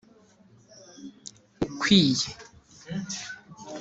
[1.67, 2.29] ukwiye